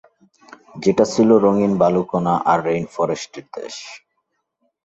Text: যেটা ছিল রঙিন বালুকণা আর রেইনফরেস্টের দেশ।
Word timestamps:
যেটা 0.83 1.05
ছিল 1.13 1.29
রঙিন 1.37 1.73
বালুকণা 1.81 2.33
আর 2.51 2.59
রেইনফরেস্টের 2.67 3.45
দেশ। 3.55 3.75